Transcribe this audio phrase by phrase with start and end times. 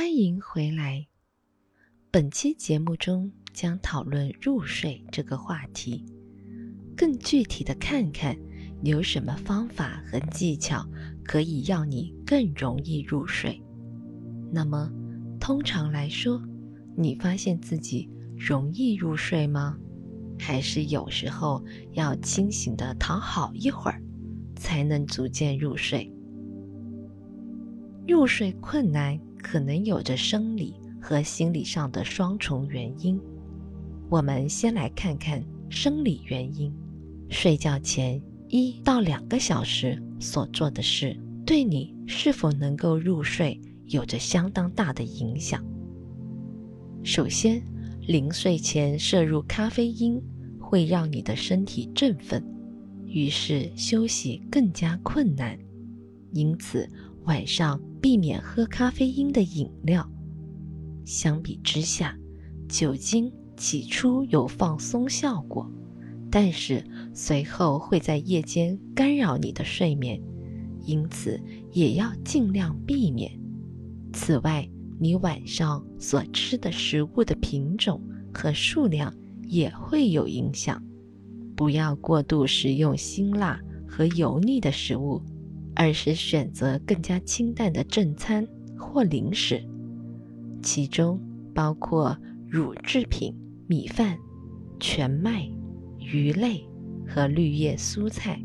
[0.00, 1.06] 欢迎回来。
[2.10, 6.06] 本期节目中将讨论入睡这个话题，
[6.96, 8.34] 更具体的看看
[8.82, 10.88] 有什么方法和技巧
[11.22, 13.62] 可以让你更容易入睡。
[14.50, 14.90] 那么，
[15.38, 16.42] 通常来说，
[16.96, 18.08] 你发现自己
[18.38, 19.76] 容易入睡吗？
[20.38, 21.62] 还是有时候
[21.92, 24.02] 要清醒的躺好一会儿，
[24.56, 26.10] 才能逐渐入睡？
[28.08, 33.20] 入睡困难可能有着生理和心理上的双重原因。
[34.08, 36.72] 我们先来看看生理原因：
[37.28, 45.64] 睡觉前一到两个小时所做的事，对你是否能够入睡有着相当大的影响。
[47.02, 47.62] 首先，
[48.06, 50.20] 临睡前摄入咖啡因
[50.58, 52.44] 会让你的身体振奋，
[53.06, 55.58] 于是休息更加困难。
[56.32, 56.88] 因此，
[57.24, 60.08] 晚上避免喝咖啡因的饮料。
[61.04, 62.16] 相比之下，
[62.68, 65.70] 酒精起初有放松效果，
[66.30, 70.20] 但是随后会在夜间干扰你的睡眠，
[70.84, 71.40] 因此
[71.72, 73.30] 也要尽量避免。
[74.12, 79.12] 此外，你晚上所吃的食物的品种和数量
[79.42, 80.82] 也会有影响，
[81.56, 85.22] 不要过度食用辛辣和油腻的食物。
[85.74, 88.46] 而是选择更加清淡的正餐
[88.78, 89.62] 或零食，
[90.62, 91.20] 其中
[91.54, 92.16] 包括
[92.48, 93.34] 乳制品、
[93.66, 94.18] 米饭、
[94.78, 95.48] 全麦、
[95.98, 96.66] 鱼类
[97.06, 98.40] 和绿叶蔬菜。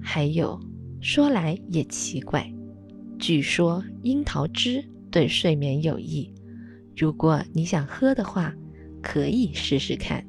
[0.00, 0.58] 还有，
[1.00, 2.52] 说来也奇怪，
[3.18, 6.32] 据说樱桃汁对睡眠有益。
[6.96, 8.54] 如果你想喝的话，
[9.02, 10.24] 可以试试看。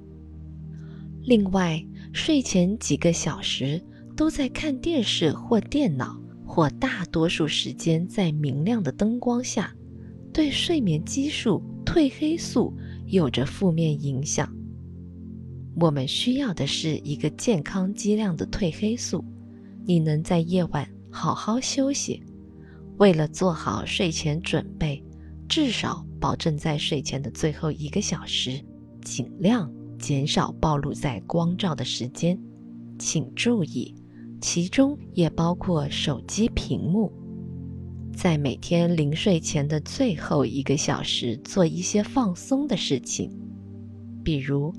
[1.23, 3.82] 另外，睡前几个小时。
[4.16, 9.75] 都在看电视或电脑，或大多数时间在明亮的灯光下，
[10.31, 12.73] 对睡眠激素褪黑素
[13.08, 14.49] 有着负面影响。
[15.77, 19.23] 我们需要的是一个健康剂量的褪黑素。
[19.86, 22.23] 你能在夜晚好好休息，
[22.98, 25.04] 为了做好睡前准备，
[25.48, 28.59] 至少保证在睡前的最后一个小时，
[29.04, 32.39] 尽量减少暴露在光照的时间。
[32.98, 33.93] 请注意。
[34.45, 37.11] 其中也包括手机屏幕。
[38.16, 43.32] 在每天临睡前的最后一个小时，做一些放松的事情，
[44.23, 44.72] 比如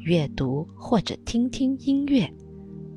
[0.00, 2.28] 阅读或者听听音乐，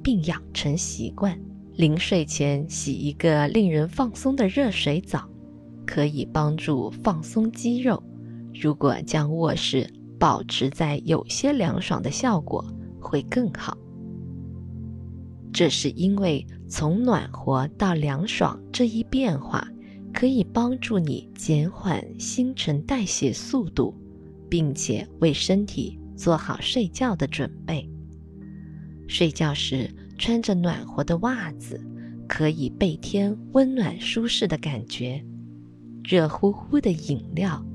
[0.02, 1.40] 并养成习惯。
[1.76, 5.30] 临睡前洗一个令人放松的热水澡，
[5.86, 8.02] 可以帮助放松肌肉。
[8.52, 9.88] 如果将卧室
[10.18, 12.66] 保持在有些凉爽的效果，
[13.00, 13.78] 会更好。
[15.56, 19.66] 这是因为从暖和到凉爽这一变化，
[20.14, 23.96] 可以帮助你减缓新陈代谢速度，
[24.50, 27.90] 并且为身体做好睡觉的准备。
[29.08, 31.82] 睡觉时穿着暖和的袜子，
[32.28, 35.24] 可以倍添温暖舒适的感觉。
[36.04, 37.66] 热乎乎的饮料，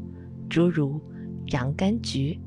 [0.51, 1.01] 诸如
[1.47, 2.39] 洋甘菊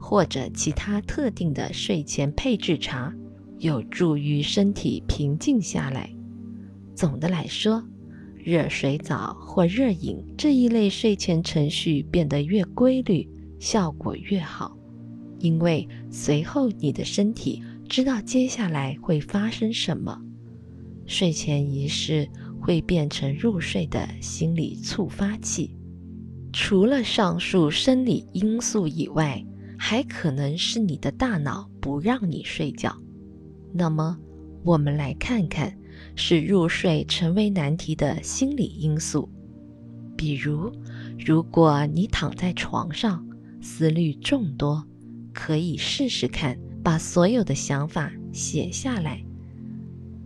[0.00, 3.14] 或者其他特定的睡前配制茶。
[3.58, 6.10] 有助于身体平静下来。
[6.94, 7.82] 总的来说，
[8.36, 14.76] 热水澡或热饮这一类睡前程序变得越规律，效果越好，
[15.38, 20.20] 因为随后你的身体知道接下来会发生什么。
[21.06, 22.28] 睡前仪式
[22.60, 25.74] 会变成入睡的心理触发器。
[26.52, 29.44] 除了上述生理因素以外，
[29.78, 32.94] 还可能是你的大脑不让你睡觉。
[33.72, 34.18] 那么，
[34.64, 35.76] 我们来看看
[36.16, 39.28] 使入睡成为难题的心理因素。
[40.16, 40.72] 比如，
[41.18, 43.24] 如果你躺在床上，
[43.60, 44.84] 思虑众多，
[45.32, 49.24] 可以试试看把所有的想法写下来。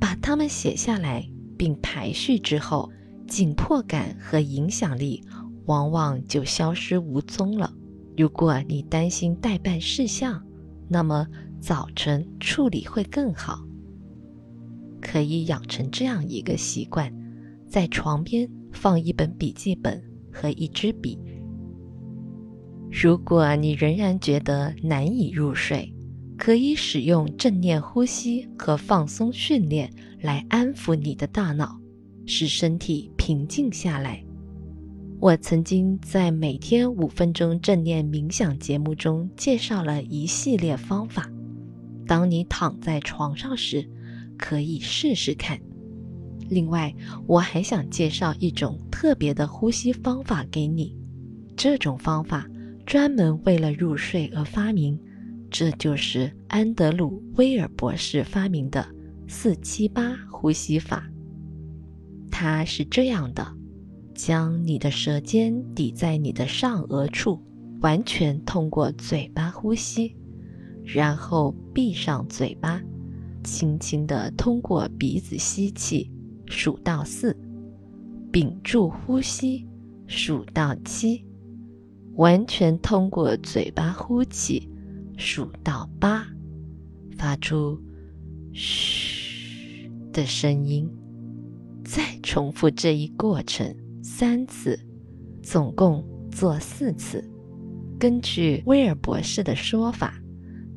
[0.00, 2.90] 把它们写下来并排序之后，
[3.26, 5.22] 紧迫感和影响力
[5.66, 7.72] 往往就消失无踪了。
[8.16, 10.42] 如果你担心代办事项，
[10.88, 11.26] 那么。
[11.62, 13.64] 早晨处理会更好。
[15.00, 17.12] 可以养成这样一个习惯：
[17.68, 21.16] 在床边放一本笔记本和一支笔。
[22.90, 25.94] 如果你仍然觉得难以入睡，
[26.36, 29.88] 可以使用正念呼吸和放松训练
[30.20, 31.80] 来安抚你的大脑，
[32.26, 34.20] 使身体平静下来。
[35.20, 41.31] 我曾经在每天五分钟正念冥想节目中介绍了一系列方法。
[42.12, 43.88] 当你躺在床上时，
[44.36, 45.58] 可以试试看。
[46.50, 46.94] 另外，
[47.26, 50.94] 我还想介绍一种特别的呼吸方法给你。
[51.56, 52.46] 这种方法
[52.84, 55.00] 专门为了入睡而发明，
[55.50, 58.86] 这就是安德鲁·威尔博士发明的
[59.26, 61.10] 四七八呼吸法。
[62.30, 63.56] 它是这样的：
[64.14, 67.40] 将你的舌尖抵在你的上颚处，
[67.80, 70.14] 完全通过嘴巴呼吸，
[70.84, 72.80] 然后闭上嘴巴，
[73.44, 76.10] 轻轻地通过鼻子吸气，
[76.46, 77.36] 数到四，
[78.30, 79.66] 屏住呼吸，
[80.06, 81.24] 数到七。
[82.16, 84.68] 完全通过嘴巴呼气，
[85.16, 86.26] 数到八，
[87.16, 87.80] 发出
[88.52, 90.86] “嘘”的声音，
[91.84, 94.78] 再重复这一过程三次，
[95.42, 97.26] 总共做四次。
[97.98, 100.21] 根据威尔博士的说法，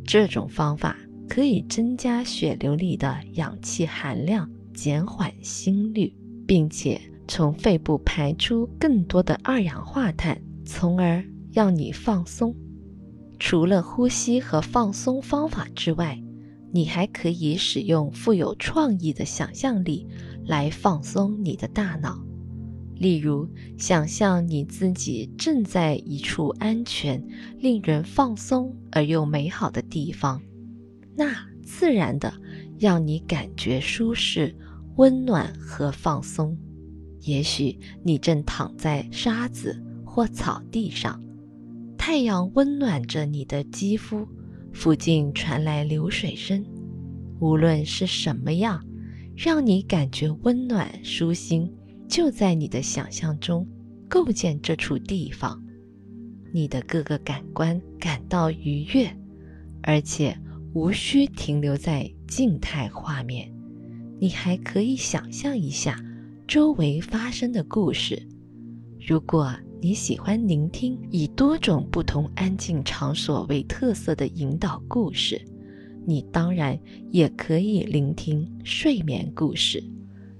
[0.05, 0.95] 这种方法
[1.27, 6.15] 可以增加血流里的氧气含量，减缓心率，
[6.45, 10.41] 并且从肺部排出更多的二氧化碳。
[10.67, 11.23] 从而
[11.53, 12.55] 让你放松。
[13.39, 16.19] 除了呼吸和放松方法之外，
[16.71, 20.07] 你还可以使用富有创意的想象力
[20.43, 22.19] 来放松你的大脑。
[22.97, 23.47] 例如，
[23.77, 27.23] 想象你自己正在一处安全、
[27.59, 30.41] 令人放松而又美好的地方，
[31.15, 31.33] 那
[31.63, 32.33] 自然的
[32.79, 34.55] 让你感觉舒适、
[34.95, 36.57] 温暖和放松。
[37.21, 39.81] 也许你正躺在沙子。
[40.07, 41.21] 或草地上，
[41.97, 44.25] 太阳温暖着你的肌肤，
[44.71, 46.63] 附近传来流水声。
[47.41, 48.81] 无论是什么样，
[49.35, 51.69] 让你感觉温暖舒心，
[52.15, 53.67] 就在你的想象中
[54.07, 55.61] 构建这处地方。
[56.53, 59.13] 你的各个感官感到愉悦，
[59.83, 60.33] 而且
[60.73, 63.53] 无需停留在静态画面。
[64.17, 66.01] 你还可以想象一下
[66.47, 68.25] 周围发生的故事。
[69.05, 75.43] 如果你喜欢聆听以多种不同安静场所为特色的引导故事，
[76.07, 76.79] 你当然
[77.11, 79.83] 也可以聆听睡眠故事。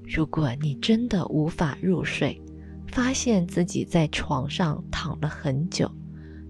[0.07, 2.41] 如果你真的无法入睡，
[2.87, 5.91] 发现自己在床上躺了很久，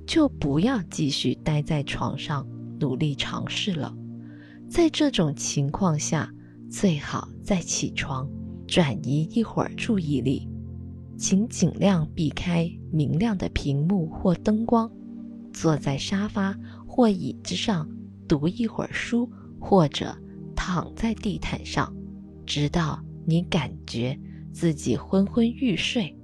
[0.05, 2.45] 就不要继续待在床上
[2.79, 3.95] 努力尝试了。
[4.69, 6.31] 在这种情况下，
[6.69, 8.27] 最好再起床，
[8.67, 10.47] 转移一会儿注意力。
[11.17, 14.91] 请尽量避开明亮的屏幕或灯光，
[15.53, 16.53] 坐在沙发
[16.85, 17.89] 或椅子上
[18.27, 20.13] 读一会儿书，或者
[20.53, 21.95] 躺在地毯上，
[22.45, 24.17] 直到你感觉
[24.53, 26.15] 自己昏昏欲睡。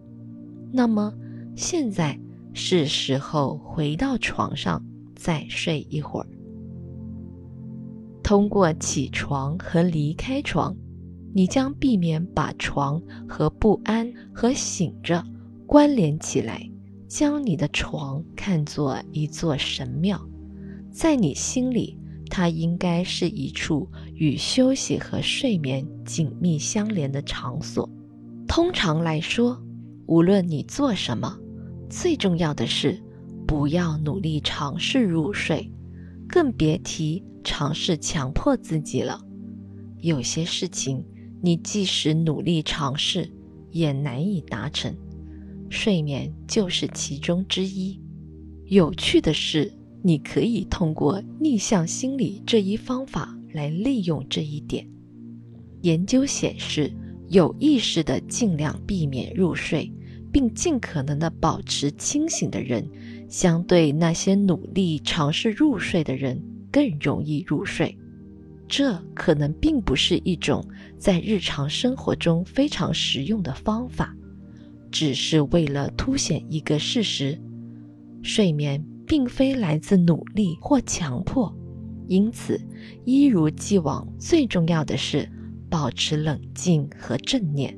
[0.72, 1.14] 那么，
[1.56, 2.20] 现在
[2.54, 4.84] 是时候回到床上
[5.16, 6.28] 再睡一会儿。
[8.24, 10.76] 通过起床和离开床。
[11.34, 15.24] 你将避免把床和不安和醒着
[15.66, 16.70] 关联起来，
[17.08, 20.20] 将你的床看作一座神庙，
[20.92, 21.98] 在你心里，
[22.32, 27.88] 它应该是一处与休息和睡眠紧密相连的场所。
[28.48, 29.62] 通常来说，
[30.08, 31.38] 无论你做什么，
[31.90, 33.00] 最重要的是
[33.46, 35.70] 不要努力尝试入睡，
[36.28, 39.22] 更别提尝试强迫自己了。
[40.00, 41.06] 有些事情。
[41.44, 43.28] 你即使努力尝试，
[43.72, 44.96] 也难以达成。
[45.72, 48.00] 睡眠就是其中之一。
[48.68, 54.88] 有趣的是，你可以通过逆向心理这一方法来利用这一点。
[55.82, 56.92] 研究显示，
[57.30, 59.92] 有意识的尽量避免入睡，
[60.32, 62.88] 并尽可能的保持清醒的人，
[63.28, 66.42] 相对那些努力尝试入睡的人
[66.72, 67.98] 更容易入睡。
[68.68, 70.66] 这可能并不是一种
[70.98, 74.16] 在日常生活中非常实用的方法，
[74.90, 77.38] 只是为了凸显一个事实：
[78.22, 78.82] 睡眠
[79.12, 81.54] 并非来自努力或强迫。
[82.08, 82.58] 因此，
[83.04, 85.30] 一如既往，最重要的是
[85.70, 87.78] 保持冷静和正念。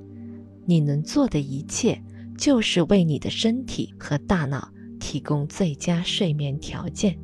[0.68, 2.00] 你能做的一切，
[2.38, 7.18] 就是为你的身体和大脑提供最佳睡眠条件，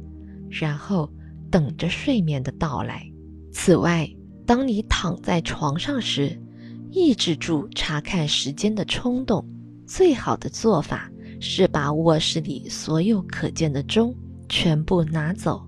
[0.49, 1.07] 然后
[1.51, 3.07] 等着睡眠的到来。
[3.51, 4.09] 此外，
[4.43, 6.41] 当你躺在床上时，
[6.89, 9.47] 抑制住查看时间的冲动。
[9.85, 11.08] 最好的做法
[11.39, 14.13] 是把卧室里所有可见的钟
[14.47, 15.65] 全部拿走。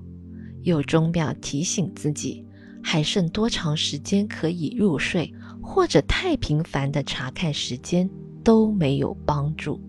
[0.64, 2.46] 有钟表提醒自己
[2.84, 8.10] 还剩多长时间可以入睡，或者太频繁的查看时间
[8.44, 9.82] 都没有帮助，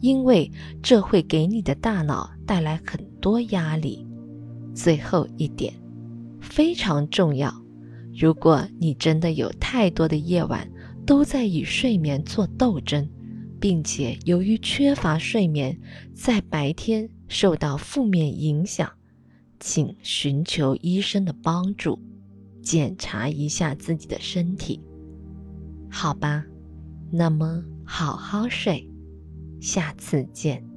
[0.00, 0.50] 因为
[0.82, 4.06] 这会给你的大脑带来很多压力。
[4.74, 5.72] 最后一点。
[6.42, 7.54] 非常重要。
[8.12, 10.68] 如果你真的有太多的夜晚
[11.06, 13.08] 都在与睡眠做斗争，
[13.62, 15.78] 并且由于缺乏睡眠，
[16.12, 18.90] 在白天受到负面影响，
[19.60, 21.96] 请寻求医生的帮助，
[22.60, 24.82] 检查一下自己的身体，
[25.88, 26.44] 好吧？
[27.12, 28.90] 那么好好睡，
[29.60, 30.71] 下次见。